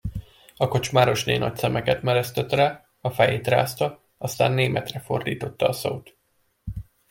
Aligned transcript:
A 0.57 0.67
kocsmárosné 0.67 1.37
nagy 1.37 1.57
szemeket 1.57 2.01
meresztett 2.01 2.51
rá, 2.51 2.87
a 3.01 3.09
fejét 3.09 3.47
rázta, 3.47 4.01
aztán 4.17 4.51
németre 4.51 4.99
fordította 4.99 5.67
a 5.67 5.73
szót. 5.73 6.15